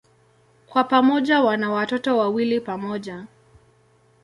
Kwa 0.67 0.83
pamoja 0.83 1.41
wana 1.41 1.71
watoto 1.71 2.17
wawili 2.17 2.61
pamoja. 2.61 3.27